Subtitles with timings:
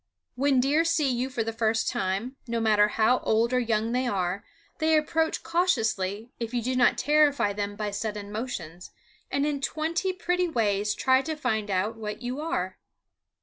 [0.33, 4.07] When deer see you for the first time, no matter how old or young they
[4.07, 4.43] are,
[4.79, 8.89] they approach cautiously, if you do not terrify them by sudden motions,
[9.29, 12.79] and in twenty pretty ways try to find out what you are.